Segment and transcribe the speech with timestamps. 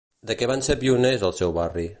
[0.29, 1.89] De què van ser pioners al seu barri?